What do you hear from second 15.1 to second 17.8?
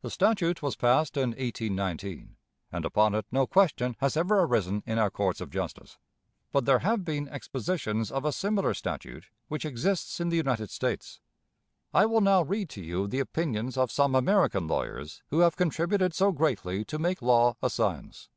who have contributed so greatly to make law a